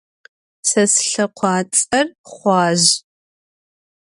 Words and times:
Se 0.67 0.81
slhekhuats'er 0.93 2.07
Xhuazj. 2.31 2.87